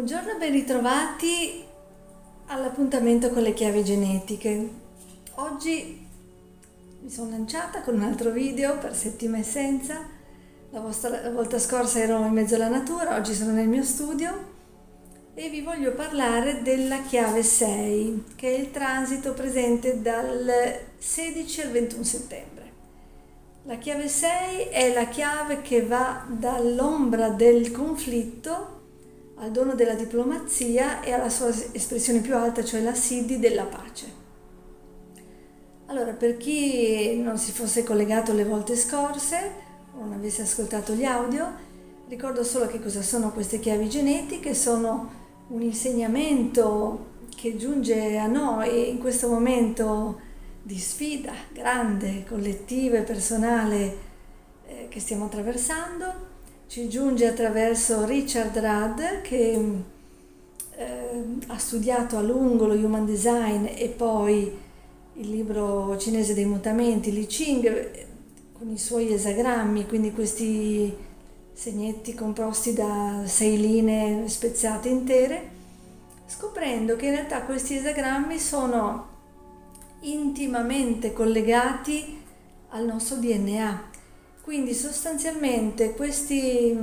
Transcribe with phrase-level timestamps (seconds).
[0.00, 1.62] Buongiorno ben ritrovati
[2.46, 4.68] all'appuntamento con le chiavi genetiche.
[5.34, 6.06] Oggi
[7.02, 9.98] mi sono lanciata con un altro video per Settima Essenza.
[10.70, 14.32] La, vostra, la volta scorsa ero in mezzo alla natura, oggi sono nel mio studio
[15.34, 20.50] e vi voglio parlare della chiave 6, che è il transito presente dal
[20.96, 22.72] 16 al 21 settembre.
[23.64, 28.78] La chiave 6 è la chiave che va dall'ombra del conflitto
[29.40, 34.18] al dono della diplomazia e alla sua espressione più alta, cioè la Siddhi della pace.
[35.86, 41.04] Allora, per chi non si fosse collegato le volte scorse o non avesse ascoltato gli
[41.04, 41.68] audio,
[42.08, 48.90] ricordo solo che cosa sono queste chiavi genetiche, sono un insegnamento che giunge a noi
[48.90, 50.20] in questo momento
[50.62, 53.96] di sfida grande, collettiva e personale
[54.66, 56.29] eh, che stiamo attraversando
[56.70, 59.60] ci giunge attraverso Richard Rudd che
[60.76, 64.56] eh, ha studiato a lungo lo Human Design e poi
[65.14, 67.90] il libro cinese dei mutamenti, Li Ching,
[68.52, 70.96] con i suoi esagrammi, quindi questi
[71.52, 75.50] segnetti composti da sei linee spezzate intere,
[76.26, 79.08] scoprendo che in realtà questi esagrammi sono
[80.02, 82.22] intimamente collegati
[82.68, 83.89] al nostro DNA
[84.50, 86.76] quindi sostanzialmente questi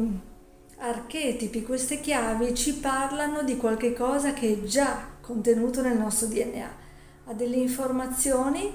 [0.77, 6.69] archetipi, queste chiavi ci parlano di qualche cosa che è già contenuto nel nostro DNA,
[7.25, 8.73] ha delle informazioni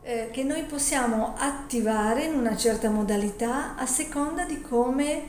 [0.00, 5.22] eh, che noi possiamo attivare in una certa modalità a seconda di come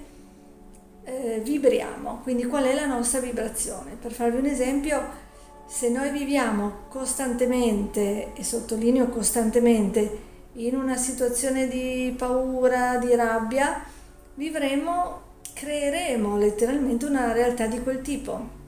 [1.04, 3.98] eh, vibriamo, quindi qual è la nostra vibrazione.
[4.00, 5.06] Per farvi un esempio,
[5.68, 13.84] se noi viviamo costantemente, e sottolineo costantemente, in una situazione di paura, di rabbia,
[14.36, 15.22] vivremo,
[15.54, 18.64] creeremo letteralmente una realtà di quel tipo.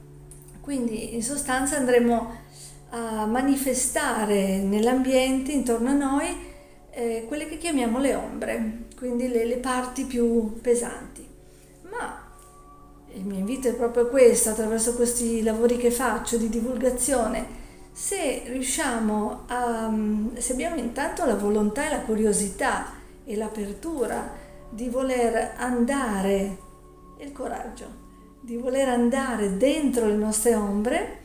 [0.60, 2.46] Quindi in sostanza andremo
[2.90, 6.36] a manifestare nell'ambiente intorno a noi
[6.90, 11.26] eh, quelle che chiamiamo le ombre, quindi le, le parti più pesanti.
[11.90, 12.26] Ma
[13.14, 17.66] il mio invito è proprio questo, attraverso questi lavori che faccio di divulgazione,
[17.98, 19.92] se riusciamo a,
[20.36, 22.92] se abbiamo intanto la volontà e la curiosità
[23.24, 24.36] e l'apertura
[24.70, 26.58] di voler andare,
[27.18, 27.86] il coraggio,
[28.40, 31.18] di voler andare dentro le nostre ombre,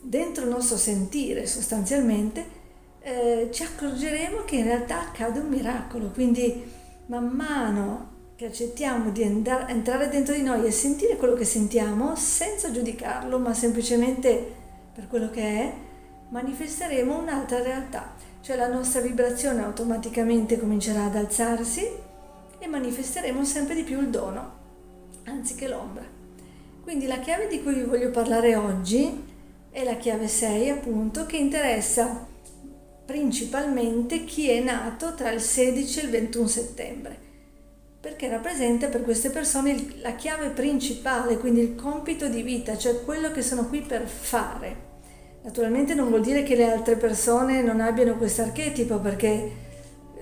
[0.00, 2.44] dentro il nostro sentire sostanzialmente,
[3.00, 6.10] eh, ci accorgeremo che in realtà accade un miracolo.
[6.10, 6.70] Quindi
[7.06, 12.14] man mano che accettiamo di andare, entrare dentro di noi e sentire quello che sentiamo
[12.14, 14.54] senza giudicarlo, ma semplicemente
[14.94, 15.72] per quello che è,
[16.28, 21.88] manifesteremo un'altra realtà, cioè la nostra vibrazione automaticamente comincerà ad alzarsi
[22.58, 24.52] e manifesteremo sempre di più il dono,
[25.24, 26.04] anziché l'ombra.
[26.82, 29.24] Quindi la chiave di cui vi voglio parlare oggi
[29.70, 32.26] è la chiave 6, appunto, che interessa
[33.04, 37.18] principalmente chi è nato tra il 16 e il 21 settembre,
[38.00, 43.30] perché rappresenta per queste persone la chiave principale, quindi il compito di vita, cioè quello
[43.30, 44.85] che sono qui per fare
[45.46, 49.52] Naturalmente non vuol dire che le altre persone non abbiano questo archetipo perché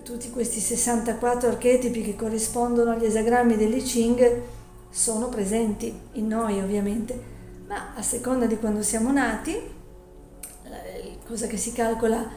[0.02, 4.42] tutti questi 64 archetipi che corrispondono agli esagrammi dell'I Ching
[4.90, 7.18] sono presenti in noi ovviamente,
[7.66, 9.58] ma a seconda di quando siamo nati,
[11.26, 12.28] cosa che si calcola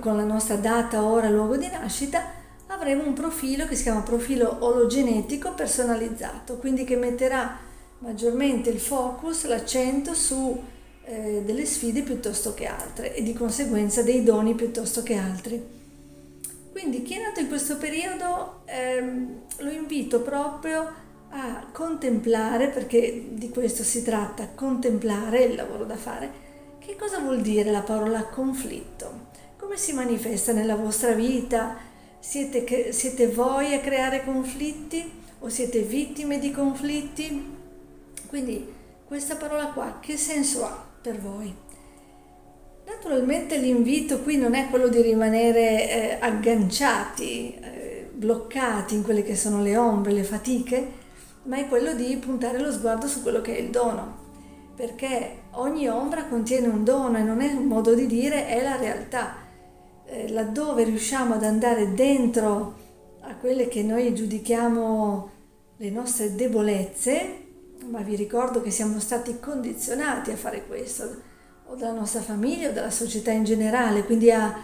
[0.00, 2.22] con la nostra data, ora, luogo di nascita,
[2.66, 7.56] avremo un profilo che si chiama profilo ologenetico personalizzato, quindi che metterà
[8.00, 10.62] maggiormente il focus, l'accento su
[11.10, 15.60] eh, delle sfide piuttosto che altre e di conseguenza dei doni piuttosto che altri.
[16.70, 23.48] Quindi chi è nato in questo periodo ehm, lo invito proprio a contemplare, perché di
[23.50, 26.48] questo si tratta, contemplare il lavoro da fare.
[26.78, 29.28] Che cosa vuol dire la parola conflitto?
[29.56, 31.76] Come si manifesta nella vostra vita?
[32.20, 35.10] Siete, siete voi a creare conflitti
[35.40, 37.56] o siete vittime di conflitti?
[38.26, 38.72] Quindi
[39.04, 40.89] questa parola qua che senso ha?
[41.00, 41.54] Per voi.
[42.86, 49.36] Naturalmente l'invito qui non è quello di rimanere eh, agganciati, eh, bloccati in quelle che
[49.36, 50.98] sono le ombre, le fatiche,
[51.44, 54.16] ma è quello di puntare lo sguardo su quello che è il dono,
[54.74, 58.76] perché ogni ombra contiene un dono e non è un modo di dire, è la
[58.76, 59.36] realtà.
[60.04, 62.76] Eh, laddove riusciamo ad andare dentro
[63.20, 65.30] a quelle che noi giudichiamo
[65.76, 67.48] le nostre debolezze,
[67.88, 71.28] ma vi ricordo che siamo stati condizionati a fare questo,
[71.66, 74.62] o dalla nostra famiglia o dalla società in generale, quindi a,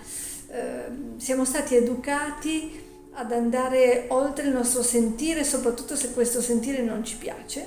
[0.48, 0.84] eh,
[1.16, 7.16] siamo stati educati ad andare oltre il nostro sentire, soprattutto se questo sentire non ci
[7.16, 7.66] piace.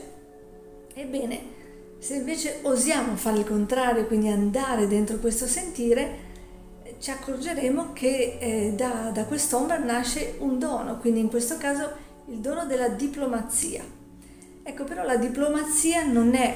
[0.94, 1.58] Ebbene,
[2.02, 6.28] Se invece osiamo fare il contrario, quindi andare dentro questo sentire,
[7.00, 11.92] ci accorgeremo che eh, da, da quest'ombra nasce un dono, quindi in questo caso
[12.28, 13.84] il dono della diplomazia.
[14.70, 16.56] Ecco però la diplomazia non è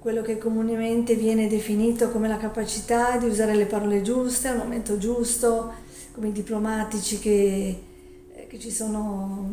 [0.00, 4.98] quello che comunemente viene definito come la capacità di usare le parole giuste al momento
[4.98, 5.72] giusto,
[6.10, 7.82] come i diplomatici che,
[8.34, 9.48] eh, che ci sono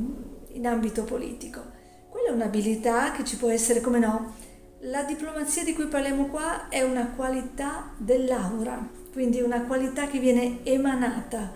[0.54, 1.62] in ambito politico.
[2.10, 4.34] Quella è un'abilità che ci può essere, come no,
[4.80, 10.62] la diplomazia di cui parliamo qua è una qualità dell'aura, quindi una qualità che viene
[10.64, 11.52] emanata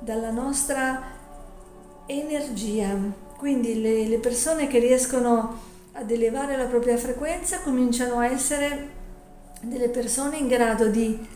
[0.00, 1.00] dalla nostra
[2.06, 2.98] energia.
[3.36, 9.00] Quindi le, le persone che riescono ad elevare la propria frequenza cominciano a essere
[9.60, 11.26] delle persone in grado di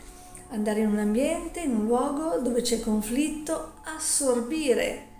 [0.50, 5.14] andare in un ambiente, in un luogo dove c'è conflitto, assorbire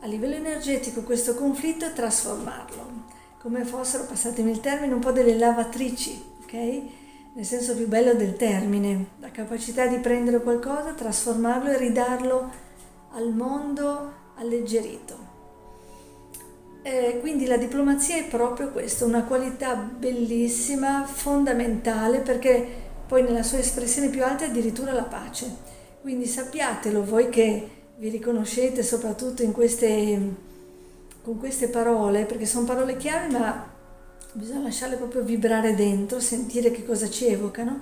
[0.00, 3.04] a livello energetico questo conflitto e trasformarlo,
[3.40, 6.52] come fossero, passatemi il termine, un po' delle lavatrici, ok?
[7.34, 12.50] Nel senso più bello del termine, la capacità di prendere qualcosa, trasformarlo e ridarlo
[13.12, 15.21] al mondo alleggerito.
[16.84, 22.66] Eh, quindi la diplomazia è proprio questo, una qualità bellissima, fondamentale, perché
[23.06, 25.70] poi nella sua espressione più alta è addirittura la pace.
[26.00, 30.34] Quindi sappiatelo voi che vi riconoscete soprattutto queste,
[31.22, 33.70] con queste parole, perché sono parole chiave, ma
[34.32, 37.78] bisogna lasciarle proprio vibrare dentro, sentire che cosa ci evocano.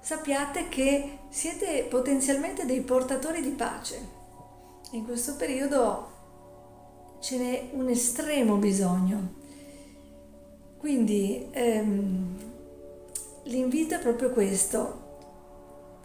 [0.00, 3.98] Sappiate che siete potenzialmente dei portatori di pace.
[4.92, 6.19] In questo periodo
[7.20, 9.38] ce n'è un estremo bisogno.
[10.78, 12.48] Quindi ehm,
[13.44, 15.08] L'invito è proprio questo.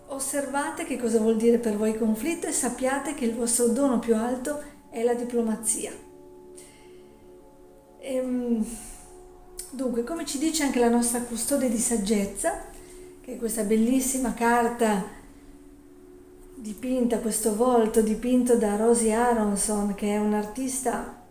[0.07, 4.15] Osservate che cosa vuol dire per voi conflitto e sappiate che il vostro dono più
[4.15, 5.91] alto è la diplomazia.
[7.99, 8.65] Ehm,
[9.69, 12.65] dunque, come ci dice anche la nostra custode di saggezza,
[13.21, 15.23] che è questa bellissima carta
[16.55, 21.23] dipinta, questo volto dipinto da Rosie Aronson, che è un'artista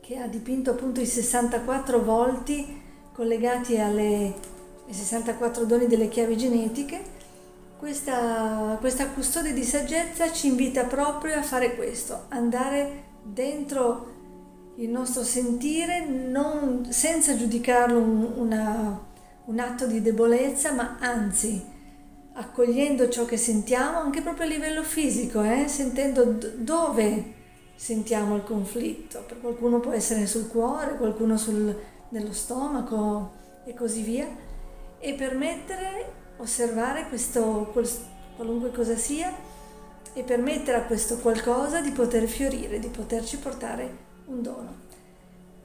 [0.00, 2.80] che ha dipinto appunto i 64 volti
[3.12, 4.50] collegati alle
[4.86, 7.00] i 64 doni delle chiavi genetiche,
[7.78, 14.10] questa, questa custode di saggezza ci invita proprio a fare questo, andare dentro
[14.76, 19.00] il nostro sentire non, senza giudicarlo un, una,
[19.46, 21.71] un atto di debolezza, ma anzi
[22.34, 25.68] accogliendo ciò che sentiamo anche proprio a livello fisico, eh?
[25.68, 27.40] sentendo d- dove
[27.74, 29.24] sentiamo il conflitto.
[29.26, 31.76] Per qualcuno può essere sul cuore, qualcuno sul,
[32.10, 34.26] nello stomaco e così via
[34.98, 37.72] e permettere, osservare questo,
[38.36, 39.50] qualunque cosa sia,
[40.14, 44.80] e permettere a questo qualcosa di poter fiorire, di poterci portare un dono.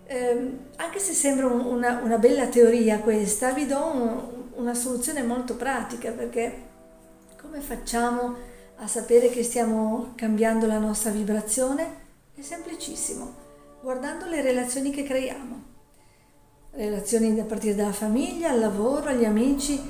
[0.05, 5.55] Eh, anche se sembra una, una, bella teoria questa, vi do un, una soluzione molto
[5.55, 6.65] pratica perché
[7.41, 8.35] come facciamo
[8.77, 12.05] a sapere che stiamo cambiando la nostra vibrazione?
[12.35, 13.33] È semplicissimo,
[13.81, 15.67] guardando le relazioni che creiamo
[16.77, 19.81] relazioni a partire dalla famiglia, al lavoro, agli amici.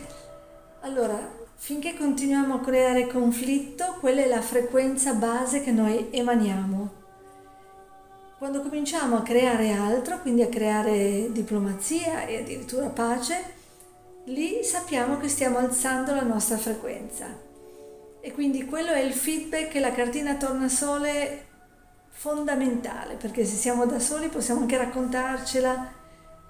[0.81, 1.17] Allora,
[1.55, 7.05] finché continuiamo a creare conflitto, quella è la frequenza base che noi emaniamo.
[8.37, 13.55] Quando cominciamo a creare altro, quindi a creare diplomazia e addirittura pace,
[14.27, 17.25] lì sappiamo che stiamo alzando la nostra frequenza.
[18.19, 21.45] E quindi quello è il feedback che la cartina tornasole
[22.09, 25.93] fondamentale, perché se siamo da soli possiamo anche raccontarcela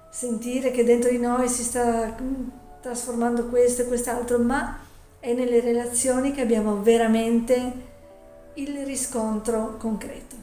[0.10, 2.48] sentire che dentro di noi si sta mm,
[2.81, 4.79] trasformando questo e quest'altro, ma
[5.19, 7.96] è nelle relazioni che abbiamo veramente
[8.55, 10.36] il riscontro concreto.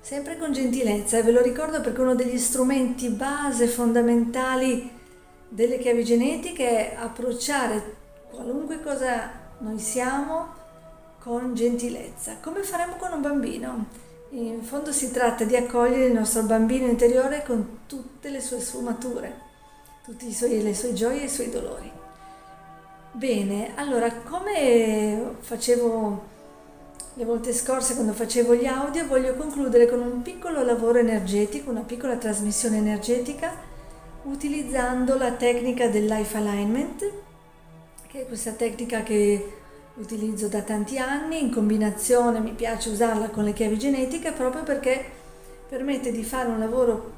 [0.00, 4.98] Sempre con gentilezza, e ve lo ricordo perché uno degli strumenti base fondamentali
[5.50, 7.96] delle chiavi genetiche è approcciare
[8.30, 10.58] qualunque cosa noi siamo
[11.18, 16.42] con gentilezza, come faremo con un bambino in fondo si tratta di accogliere il nostro
[16.42, 19.34] bambino interiore con tutte le sue sfumature,
[20.04, 21.90] tutte le sue gioie e i suoi dolori.
[23.10, 26.28] Bene, allora come facevo
[27.14, 31.80] le volte scorse quando facevo gli audio, voglio concludere con un piccolo lavoro energetico, una
[31.80, 33.52] piccola trasmissione energetica,
[34.24, 37.12] utilizzando la tecnica del life alignment,
[38.06, 39.58] che è questa tecnica che
[39.94, 45.04] utilizzo da tanti anni, in combinazione mi piace usarla con le chiavi genetiche proprio perché
[45.68, 47.12] permette di fare un lavoro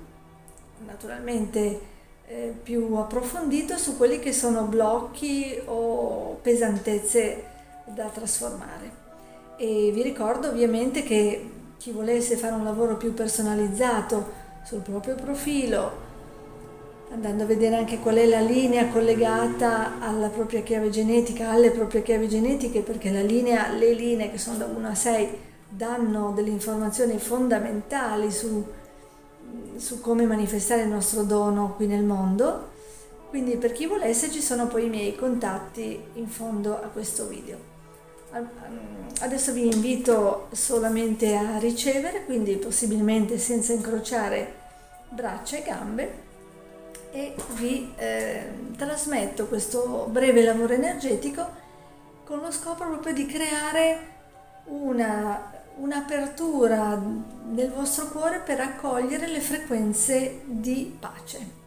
[0.84, 1.80] naturalmente
[2.26, 7.44] eh, più approfondito su quelli che sono blocchi o pesantezze
[7.86, 9.00] da trasformare.
[9.56, 16.10] E vi ricordo ovviamente che chi volesse fare un lavoro più personalizzato sul proprio profilo,
[17.12, 22.02] andando a vedere anche qual è la linea collegata alla propria chiave genetica, alle proprie
[22.02, 25.38] chiavi genetiche, perché linea, le linee che sono da 1 a 6
[25.68, 28.64] danno delle informazioni fondamentali su,
[29.76, 32.70] su come manifestare il nostro dono qui nel mondo.
[33.28, 37.70] Quindi per chi volesse ci sono poi i miei contatti in fondo a questo video.
[39.20, 44.60] Adesso vi invito solamente a ricevere, quindi possibilmente senza incrociare
[45.10, 46.30] braccia e gambe
[47.12, 51.46] e vi eh, trasmetto questo breve lavoro energetico
[52.24, 54.10] con lo scopo proprio di creare
[54.64, 57.00] una, un'apertura
[57.50, 61.61] nel vostro cuore per accogliere le frequenze di pace.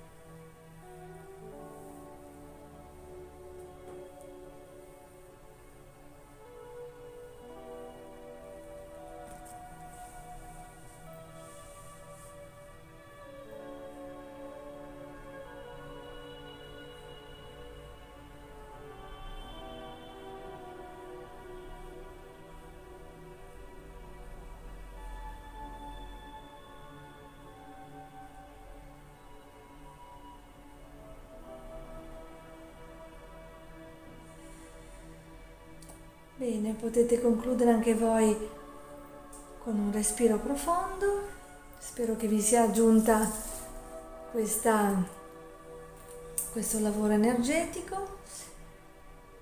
[36.65, 38.35] Bene, potete concludere anche voi
[39.63, 41.21] con un respiro profondo.
[41.77, 43.31] Spero che vi sia aggiunta
[44.31, 44.91] questa,
[46.51, 48.17] questo lavoro energetico.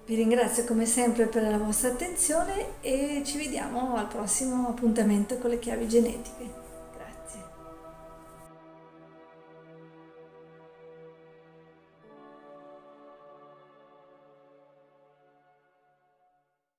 [0.05, 5.49] Vi ringrazio come sempre per la vostra attenzione e ci vediamo al prossimo appuntamento con
[5.49, 6.62] le chiavi genetiche.